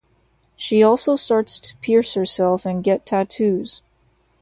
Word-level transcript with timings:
She 0.55 0.81
also 0.81 1.15
starts 1.15 1.59
to 1.59 1.77
pierce 1.77 2.15
herself 2.15 2.65
and 2.65 2.83
get 2.83 3.05
tattoos. 3.05 3.83